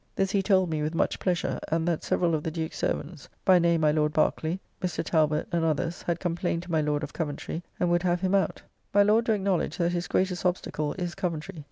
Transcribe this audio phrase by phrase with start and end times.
[0.15, 3.59] This he told me with much pleasure; and that several of the Duke's servants, by
[3.59, 5.07] name my Lord Barkeley [of Stratton], Mr.
[5.07, 8.63] Talbot, and others, had complained to my Lord, of Coventry, and would have him out.
[8.95, 11.59] My Lord do acknowledge that his greatest obstacle is Coventry.